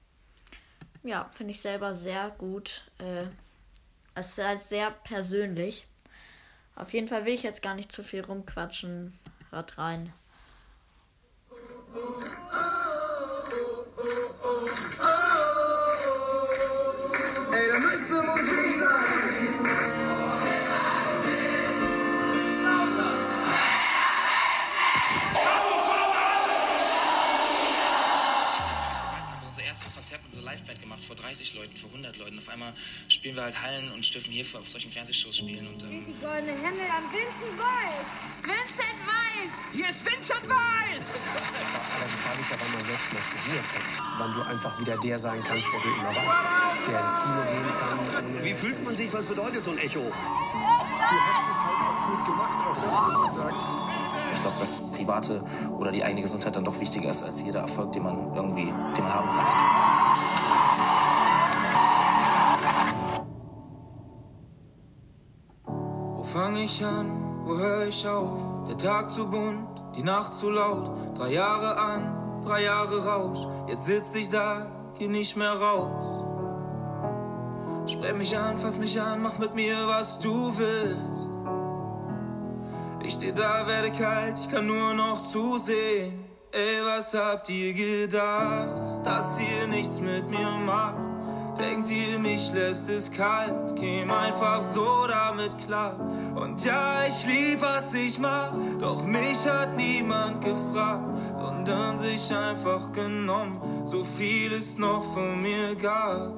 ja, 1.03 1.29
finde 1.33 1.51
ich 1.51 1.61
selber 1.61 1.97
sehr 1.97 2.31
gut. 2.39 2.85
Äh, 2.99 3.25
es 4.15 4.29
ist 4.29 4.39
halt 4.39 4.63
sehr 4.63 4.93
persönlich. 4.93 5.88
Auf 6.79 6.93
jeden 6.93 7.09
Fall 7.09 7.25
will 7.27 7.35
ich 7.35 7.43
jetzt 7.43 7.61
gar 7.61 7.75
nicht 7.75 7.91
zu 7.91 8.05
viel 8.05 8.21
rumquatschen. 8.21 9.19
Hört 9.51 9.79
rein. 9.79 10.13
Ey, 17.51 17.69
da 17.73 17.79
müsste 17.81 18.23
Musik 18.23 18.79
sein. 18.79 19.19
Wir 29.01 29.35
haben 29.35 29.47
unser 29.47 29.63
erstes 29.65 29.95
Konzert 29.97 30.23
mit 30.23 30.33
unserer 30.33 30.53
Liveband 30.53 30.81
gemacht, 30.81 31.03
vor 31.03 31.17
30 31.17 31.55
Leuten, 31.55 31.77
vor 31.77 31.91
100 31.91 32.17
Leuten. 32.19 32.39
Auf 32.39 32.49
einmal 32.49 32.73
spielen 33.19 33.35
wir 33.35 33.43
halt 33.43 33.61
Hallen 33.61 33.91
und 33.95 34.15
dürfen 34.15 34.31
hier 34.31 34.47
auf 34.55 34.71
solchen 34.71 34.93
Fernsehshows 34.93 35.39
spielen. 35.39 35.67
Und, 35.67 35.83
ähm, 35.83 36.05
Die 36.07 36.15
goldene 36.23 36.53
Hände 36.53 36.87
an 36.87 37.03
Vincent 37.11 37.59
Weiss. 37.59 38.11
Vincent 38.47 39.01
Weiss. 39.11 39.51
Hier 39.75 39.89
ist 39.89 40.07
Vincent 40.07 40.47
Weiss. 40.47 41.11
Aber 41.11 42.07
die 42.07 42.21
Frage 42.23 42.39
ist 42.39 42.51
ja, 42.51 42.57
wann 42.63 42.73
man 42.73 42.85
selbst 42.85 43.13
mal 43.13 43.23
zur 43.27 43.39
Ruhe 43.43 43.63
kommt. 43.75 44.21
Wann 44.21 44.33
du 44.35 44.43
einfach 44.43 44.81
wieder 44.81 44.97
der 44.99 45.19
sein 45.19 45.43
kannst, 45.43 45.67
der 45.73 45.81
du 45.81 45.89
immer 45.89 46.15
warst. 46.15 46.45
Der 46.87 47.01
ins 47.01 47.17
Kino 47.17 47.43
gehen 47.43 48.13
kann. 48.13 48.45
Wie 48.45 48.55
fühlt 48.55 48.85
man 48.85 48.95
sich? 48.95 49.13
Was 49.13 49.27
bedeutet 49.27 49.65
so 49.65 49.73
ein 49.73 49.79
Echo? 49.79 49.99
Du 49.99 51.17
hast 51.27 51.51
es 51.51 51.59
halt 51.59 51.75
auch 51.75 52.11
gut 52.11 52.25
gemacht, 52.25 52.59
auch 52.71 52.85
das 52.85 52.95
muss 52.95 53.15
man 53.15 53.33
sagen. 53.33 53.57
ich 54.33 54.41
glaube, 54.41 54.59
dass 54.61 54.93
private 54.93 55.45
oder 55.77 55.91
die 55.91 56.05
eigene 56.05 56.21
Gesundheit 56.21 56.55
dann 56.55 56.63
doch 56.63 56.79
wichtiger 56.79 57.11
ist 57.11 57.25
als 57.25 57.43
jeder 57.43 57.61
Erfolg, 57.61 57.91
den 57.91 58.05
man 58.05 58.33
irgendwie, 58.37 58.67
den 58.67 59.05
man 59.05 59.13
haben 59.13 59.29
kann. 59.29 59.98
Wo 66.39 66.45
fange 66.45 66.63
ich 66.63 66.85
an? 66.85 67.35
Wo 67.45 67.59
höre 67.59 67.89
ich 67.89 68.07
auf? 68.07 68.39
Der 68.69 68.77
Tag 68.77 69.11
zu 69.11 69.29
bunt, 69.29 69.83
die 69.97 70.05
Nacht 70.05 70.33
zu 70.33 70.51
laut. 70.51 70.89
Drei 71.17 71.33
Jahre 71.33 71.77
an, 71.77 72.41
drei 72.45 72.63
Jahre 72.63 73.05
Rausch. 73.05 73.41
Jetzt 73.67 73.87
sitz 73.87 74.15
ich 74.15 74.29
da, 74.29 74.65
geh 74.97 75.09
nicht 75.09 75.37
mehr 75.37 75.55
raus. 75.55 76.25
Sprech 77.91 78.15
mich 78.15 78.39
an, 78.39 78.57
fass 78.57 78.79
mich 78.79 79.01
an, 79.01 79.21
mach 79.21 79.37
mit 79.41 79.57
mir, 79.57 79.89
was 79.89 80.21
du 80.21 80.57
willst. 80.57 81.29
Ich 83.03 83.15
steh 83.15 83.33
da, 83.33 83.67
werde 83.67 83.91
kalt, 83.91 84.39
ich 84.39 84.49
kann 84.49 84.69
nur 84.69 84.95
noch 84.95 85.21
zusehen. 85.21 86.25
Ey, 86.53 86.85
was 86.85 87.15
habt 87.15 87.51
ihr 87.51 87.75
gedacht, 87.75 88.81
dass 89.05 89.41
ihr 89.41 89.67
nichts 89.67 90.01
mit 90.01 90.31
mir 90.31 90.51
macht? 90.65 91.08
Denkt 91.59 91.91
ihr, 91.91 92.19
mich 92.21 92.53
lässt 92.53 92.89
es 92.89 93.11
kalt, 93.11 93.75
käm 93.75 94.11
einfach 94.13 94.63
so 94.63 95.07
damit 95.09 95.59
klar. 95.59 95.99
Und 96.37 96.65
ja, 96.65 97.05
ich 97.07 97.27
lieb, 97.27 97.61
was 97.61 97.93
ich 97.95 98.19
mach, 98.21 98.53
doch 98.79 99.05
mich 99.05 99.45
hat 99.49 99.77
niemand 99.77 100.45
gefragt, 100.45 101.19
sondern 101.37 101.99
sich 101.99 102.33
einfach 102.33 102.93
genommen, 102.93 103.61
so 103.85 104.05
viel 104.05 104.53
es 104.53 104.79
noch 104.79 105.03
von 105.03 105.43
mir 105.43 105.75
gab. 105.75 106.33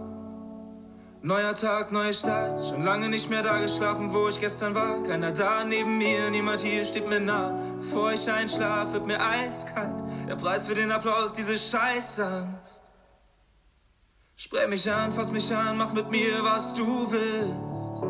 Neuer 1.22 1.54
Tag, 1.54 1.92
neue 1.92 2.14
Stadt, 2.14 2.58
schon 2.66 2.82
lange 2.82 3.10
nicht 3.10 3.28
mehr 3.28 3.42
da 3.42 3.58
geschlafen, 3.60 4.10
wo 4.14 4.28
ich 4.28 4.40
gestern 4.40 4.74
war. 4.74 5.02
Keiner 5.02 5.32
da 5.32 5.64
neben 5.64 5.98
mir, 5.98 6.30
niemand 6.30 6.62
hier 6.62 6.82
steht 6.82 7.06
mir 7.06 7.20
nah. 7.20 7.52
Bevor 7.78 8.14
ich 8.14 8.30
einschlaf, 8.30 8.94
wird 8.94 9.06
mir 9.06 9.20
eiskalt. 9.20 10.02
Der 10.26 10.36
Preis 10.36 10.66
für 10.66 10.74
den 10.74 10.90
Applaus, 10.90 11.34
diese 11.34 11.58
Scheißangst. 11.58 12.79
Sprech 14.42 14.68
mich 14.68 14.90
an, 14.90 15.12
fass 15.12 15.30
mich 15.30 15.54
an, 15.54 15.76
mach 15.76 15.92
mit 15.92 16.10
mir, 16.10 16.42
was 16.42 16.72
du 16.72 16.86
willst. 17.10 18.02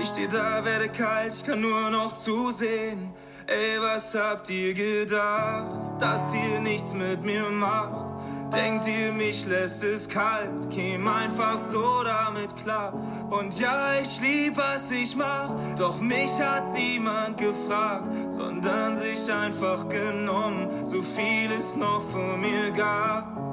Ich 0.00 0.08
steh 0.08 0.26
da, 0.26 0.64
werde 0.64 0.88
kalt, 0.88 1.34
ich 1.34 1.44
kann 1.44 1.60
nur 1.60 1.90
noch 1.90 2.14
zusehen. 2.14 3.12
Ey, 3.46 3.78
was 3.78 4.14
habt 4.14 4.48
ihr 4.48 4.72
gedacht, 4.72 6.00
dass 6.00 6.32
ihr 6.34 6.60
nichts 6.60 6.94
mit 6.94 7.22
mir 7.22 7.50
macht? 7.50 8.06
Denkt 8.54 8.88
ihr, 8.88 9.12
mich 9.12 9.46
lässt 9.46 9.84
es 9.84 10.08
kalt, 10.08 10.70
käm 10.70 11.06
einfach 11.06 11.58
so 11.58 12.02
damit 12.02 12.56
klar. 12.56 12.94
Und 13.28 13.60
ja, 13.60 13.92
ich 14.02 14.18
lieb, 14.22 14.56
was 14.56 14.90
ich 14.92 15.14
mach, 15.14 15.54
doch 15.76 16.00
mich 16.00 16.40
hat 16.40 16.72
niemand 16.72 17.36
gefragt, 17.36 18.08
sondern 18.30 18.96
sich 18.96 19.30
einfach 19.30 19.90
genommen, 19.90 20.70
so 20.86 21.02
viel 21.02 21.52
es 21.52 21.76
noch 21.76 22.00
von 22.00 22.40
mir 22.40 22.70
gab. 22.70 23.49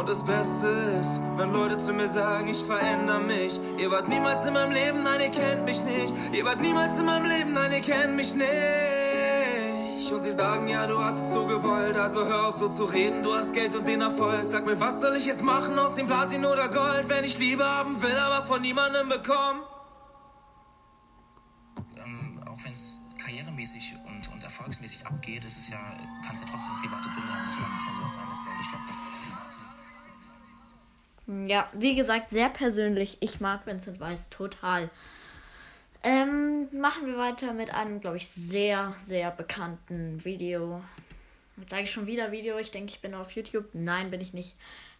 Und 0.00 0.08
das 0.08 0.24
Beste 0.24 0.66
ist, 0.98 1.20
wenn 1.36 1.52
Leute 1.52 1.76
zu 1.76 1.92
mir 1.92 2.08
sagen, 2.08 2.48
ich 2.48 2.64
verändere 2.64 3.20
mich. 3.20 3.60
Ihr 3.76 3.90
wart 3.90 4.08
niemals 4.08 4.46
in 4.46 4.54
meinem 4.54 4.72
Leben, 4.72 5.02
nein, 5.02 5.20
ihr 5.20 5.28
kennt 5.28 5.66
mich 5.66 5.84
nicht. 5.84 6.14
Ihr 6.32 6.42
wart 6.42 6.58
niemals 6.58 6.98
in 6.98 7.04
meinem 7.04 7.26
Leben, 7.26 7.52
nein, 7.52 7.70
ihr 7.70 7.82
kennt 7.82 8.16
mich 8.16 8.34
nicht. 8.34 10.10
Und 10.10 10.22
sie 10.22 10.32
sagen, 10.32 10.68
ja, 10.68 10.86
du 10.86 10.98
hast 10.98 11.18
es 11.18 11.34
so 11.34 11.44
gewollt, 11.44 11.98
also 11.98 12.24
hör 12.24 12.48
auf 12.48 12.54
so 12.54 12.70
zu 12.70 12.86
reden, 12.86 13.22
du 13.22 13.34
hast 13.34 13.52
Geld 13.52 13.76
und 13.76 13.86
den 13.86 14.00
Erfolg. 14.00 14.46
Sag 14.46 14.64
mir, 14.64 14.80
was 14.80 15.02
soll 15.02 15.16
ich 15.16 15.26
jetzt 15.26 15.42
machen 15.42 15.78
aus 15.78 15.96
dem 15.96 16.06
Platin 16.06 16.46
oder 16.46 16.70
Gold, 16.70 17.10
wenn 17.10 17.24
ich 17.24 17.38
Liebe 17.38 17.66
haben 17.66 18.00
will, 18.00 18.16
aber 18.16 18.42
von 18.42 18.62
niemandem 18.62 19.06
bekommen? 19.10 19.60
Ähm, 21.98 22.40
auch 22.50 22.64
wenn 22.64 22.72
es 22.72 23.00
karrieremäßig 23.22 23.96
und, 24.06 24.32
und 24.32 24.42
erfolgsmäßig 24.42 25.06
abgeht, 25.06 25.44
ist 25.44 25.58
es 25.58 25.68
ja, 25.68 25.78
kannst 26.24 26.42
ja 26.42 26.48
trotzdem 26.50 26.72
private 26.82 27.08
Gründe 27.10 27.32
haben, 27.32 27.46
dass 27.46 27.58
man, 27.58 27.69
Ja, 31.46 31.68
wie 31.72 31.94
gesagt, 31.94 32.30
sehr 32.30 32.48
persönlich. 32.48 33.16
Ich 33.20 33.40
mag 33.40 33.64
Vincent 33.64 34.00
Weiss 34.00 34.28
total. 34.30 34.90
Ähm, 36.02 36.68
machen 36.72 37.06
wir 37.06 37.18
weiter 37.18 37.52
mit 37.52 37.72
einem, 37.72 38.00
glaube 38.00 38.16
ich, 38.16 38.28
sehr, 38.28 38.94
sehr 39.00 39.30
bekannten 39.30 40.24
Video. 40.24 40.82
Jetzt 41.56 41.70
sage 41.70 41.82
ich 41.82 41.92
schon 41.92 42.06
wieder 42.06 42.32
Video. 42.32 42.58
Ich 42.58 42.72
denke, 42.72 42.92
ich 42.92 43.00
bin 43.00 43.14
auf 43.14 43.30
YouTube. 43.32 43.66
Nein, 43.74 44.10
bin 44.10 44.20
ich 44.20 44.32
nicht. 44.32 44.56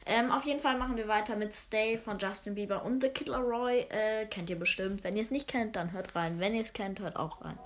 Ähm, 0.07 0.31
auf 0.31 0.45
jeden 0.45 0.61
Fall 0.61 0.79
machen 0.79 0.97
wir 0.97 1.09
weiter 1.09 1.35
mit 1.35 1.53
Stay 1.53 1.99
von 1.99 2.19
Justin 2.19 2.55
Bieber 2.55 2.85
und 2.85 3.03
The 3.03 3.09
Kid 3.09 3.29
Laroi. 3.29 3.87
Äh, 3.89 4.27
kennt 4.27 4.51
ihr 4.51 4.59
bestimmt. 4.59 5.03
Wenn 5.03 5.17
ihr 5.17 5.23
es 5.23 5.31
nicht 5.33 5.49
kennt, 5.49 5.75
dann 5.75 5.93
hört 5.93 6.15
rein. 6.15 6.39
Wenn 6.39 6.55
ihr 6.55 6.63
es 6.63 6.73
kennt, 6.73 7.01
hört 7.01 7.17
auch 7.17 7.45
rein. 7.45 7.59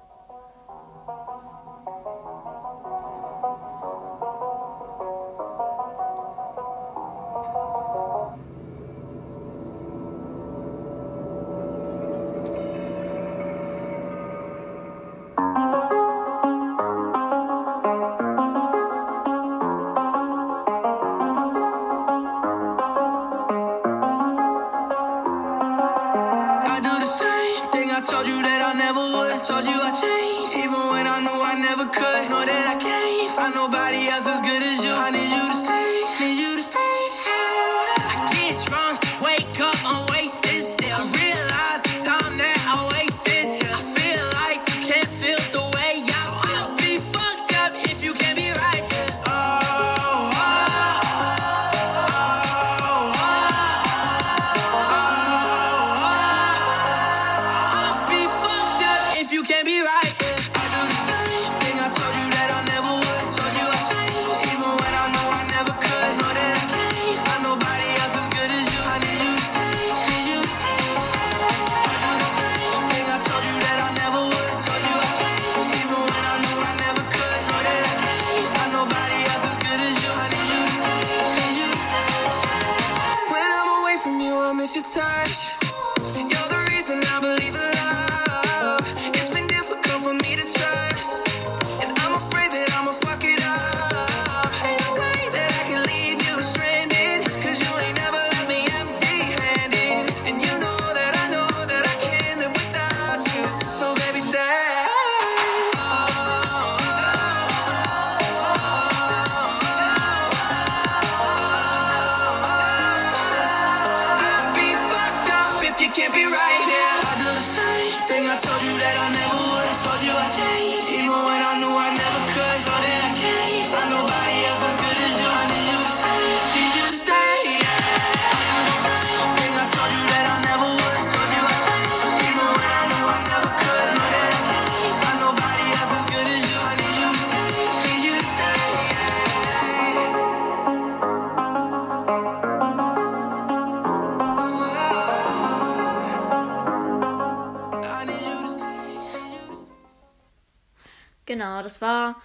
Genau, 151.45 151.63
das 151.63 151.83
war 151.83 152.23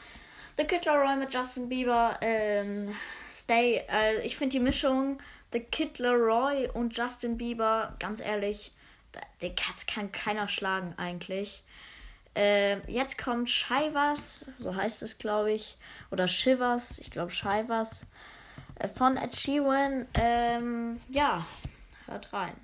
The 0.58 0.64
Kid 0.64 0.86
Laroi 0.86 1.18
mit 1.18 1.34
Justin 1.34 1.68
Bieber. 1.68 2.18
Ähm, 2.22 2.96
Stay. 3.36 3.84
Äh, 3.92 4.26
ich 4.26 4.38
finde 4.38 4.54
die 4.54 4.62
Mischung 4.62 5.22
The 5.52 5.60
Kid 5.60 6.00
Laroi 6.00 6.70
und 6.72 6.96
Justin 6.96 7.38
Bieber, 7.38 7.98
ganz 8.00 8.22
ehrlich, 8.22 8.72
den 9.42 9.56
kann 9.88 10.10
keiner 10.14 10.48
schlagen 10.48 10.94
eigentlich. 10.96 11.64
Ähm, 12.34 12.82
jetzt 12.88 13.18
kommt 13.18 13.50
Shivers, 13.50 14.46
so 14.58 14.74
heißt 14.74 15.02
es, 15.02 15.18
glaube 15.18 15.52
ich. 15.52 15.78
Oder 16.12 16.30
Shivers, 16.30 16.98
ich 17.00 17.12
glaube 17.12 17.32
Shivers. 17.32 18.06
Äh, 18.76 18.88
von 18.88 19.18
Ed 19.18 19.36
Sheeran. 19.36 20.08
Ähm, 20.14 21.02
ja, 21.10 21.46
hört 22.06 22.32
rein. 22.32 22.56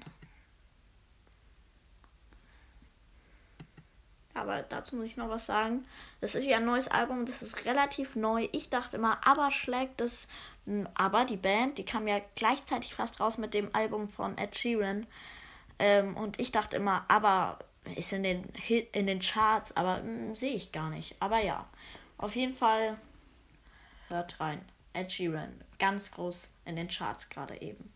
Aber 4.36 4.63
dazu 4.63 4.97
muss 4.97 5.05
ich 5.05 5.17
noch 5.17 5.29
was 5.29 5.45
sagen. 5.45 5.86
Das 6.19 6.36
ist 6.36 6.45
ja 6.45 6.57
ein 6.57 6.65
neues 6.65 6.89
Album, 6.89 7.25
das 7.25 7.41
ist 7.41 7.63
relativ 7.65 8.15
neu. 8.15 8.49
Ich 8.51 8.69
dachte 8.69 8.97
immer, 8.97 9.25
aber 9.25 9.49
schlägt 9.49 10.01
es. 10.01 10.27
Aber 10.93 11.23
die 11.25 11.38
Band, 11.38 11.77
die 11.77 11.86
kam 11.86 12.07
ja 12.07 12.19
gleichzeitig 12.36 12.93
fast 12.93 13.19
raus 13.19 13.38
mit 13.38 13.53
dem 13.53 13.73
Album 13.73 14.09
von 14.09 14.38
Ed 14.38 14.55
Sheeran. 14.55 15.07
Ähm, 15.79 16.17
und 16.17 16.39
ich 16.39 16.51
dachte 16.51 16.75
immer, 16.75 17.05
aber 17.07 17.59
ist 17.95 18.11
in 18.11 18.23
den, 18.23 18.49
in 18.91 19.07
den 19.07 19.19
Charts, 19.19 19.75
aber 19.77 19.97
hm, 19.97 20.36
sehe 20.36 20.55
ich 20.55 20.71
gar 20.73 20.89
nicht. 20.89 21.15
Aber 21.19 21.39
ja, 21.41 21.65
auf 22.17 22.36
jeden 22.36 22.53
Fall 22.53 22.97
hört 24.09 24.39
rein. 24.41 24.61
Ed 24.93 25.11
Sheeran, 25.11 25.61
ganz 25.79 26.11
groß 26.11 26.49
in 26.65 26.75
den 26.75 26.89
Charts 26.89 27.29
gerade 27.29 27.61
eben. 27.61 27.94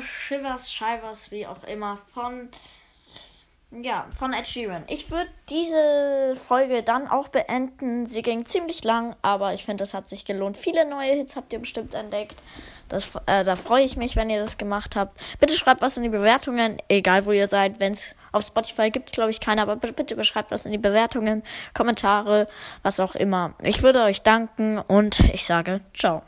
Shivers, 0.00 0.72
Shivers, 0.72 1.30
wie 1.30 1.46
auch 1.46 1.64
immer, 1.64 1.98
von 2.12 2.48
ja, 3.82 4.06
von 4.16 4.32
Ed 4.32 4.46
Sheeran. 4.46 4.84
Ich 4.86 5.10
würde 5.10 5.30
diese 5.50 6.34
Folge 6.36 6.82
dann 6.82 7.08
auch 7.08 7.28
beenden. 7.28 8.06
Sie 8.06 8.22
ging 8.22 8.46
ziemlich 8.46 8.84
lang, 8.84 9.16
aber 9.22 9.52
ich 9.54 9.64
finde, 9.64 9.82
es 9.82 9.94
hat 9.94 10.08
sich 10.08 10.24
gelohnt. 10.24 10.56
Viele 10.56 10.88
neue 10.88 11.12
Hits 11.12 11.34
habt 11.34 11.52
ihr 11.52 11.58
bestimmt 11.58 11.94
entdeckt. 11.94 12.42
Das, 12.88 13.10
äh, 13.26 13.42
da 13.42 13.56
freue 13.56 13.84
ich 13.84 13.96
mich, 13.96 14.14
wenn 14.14 14.30
ihr 14.30 14.40
das 14.40 14.58
gemacht 14.58 14.94
habt. 14.94 15.20
Bitte 15.40 15.54
schreibt 15.54 15.82
was 15.82 15.96
in 15.96 16.02
die 16.04 16.08
Bewertungen, 16.08 16.78
egal 16.88 17.26
wo 17.26 17.32
ihr 17.32 17.48
seid. 17.48 17.80
Wenn 17.80 17.92
es 17.92 18.14
auf 18.30 18.44
Spotify 18.44 18.90
gibt, 18.90 19.12
glaube 19.12 19.30
ich, 19.30 19.40
keiner, 19.40 19.62
aber 19.62 19.76
bitte 19.76 20.14
beschreibt 20.14 20.50
was 20.50 20.66
in 20.66 20.72
die 20.72 20.78
Bewertungen, 20.78 21.42
Kommentare, 21.72 22.46
was 22.82 23.00
auch 23.00 23.14
immer. 23.14 23.54
Ich 23.62 23.82
würde 23.82 24.02
euch 24.02 24.22
danken 24.22 24.78
und 24.78 25.20
ich 25.20 25.44
sage 25.44 25.80
ciao. 25.94 26.22